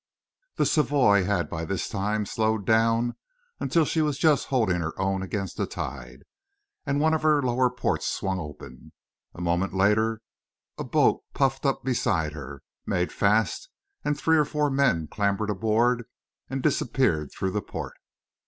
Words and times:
The 0.55 0.65
Savoie 0.65 1.25
had 1.25 1.47
by 1.47 1.63
this 1.63 1.87
time 1.87 2.25
slowed 2.25 2.65
down 2.65 3.17
until 3.59 3.85
she 3.85 4.01
was 4.01 4.17
just 4.17 4.47
holding 4.47 4.81
her 4.81 4.99
own 4.99 5.21
against 5.21 5.57
the 5.57 5.67
tide, 5.67 6.23
and 6.87 6.99
one 6.99 7.13
of 7.13 7.21
her 7.21 7.39
lower 7.39 7.69
ports 7.69 8.07
swung 8.07 8.39
open. 8.39 8.93
A 9.35 9.41
moment 9.41 9.75
later, 9.75 10.21
a 10.75 10.83
boat 10.83 11.23
puffed 11.35 11.67
up 11.67 11.83
beside 11.83 12.33
her, 12.33 12.63
made 12.83 13.11
fast, 13.11 13.69
and 14.03 14.17
three 14.17 14.37
or 14.37 14.45
four 14.45 14.71
men 14.71 15.05
clambered 15.05 15.51
aboard 15.51 16.05
and 16.49 16.63
disappeared 16.63 17.29
through 17.31 17.51
the 17.51 17.61
port. 17.61 17.93